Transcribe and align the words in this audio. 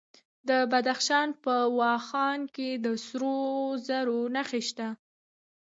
د 0.47 0.49
بدخشان 0.71 1.27
په 1.43 1.55
واخان 1.79 2.39
کې 2.55 2.69
د 2.85 2.85
سرو 3.05 3.39
زرو 3.87 4.19
نښې 4.35 4.61
شته. 4.69 4.87